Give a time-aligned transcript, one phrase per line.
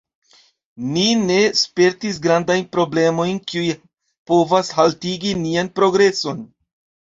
[0.95, 3.69] Ni ne spertis grandajn problemojn, kiuj
[4.33, 6.45] povas haltigi nian progreson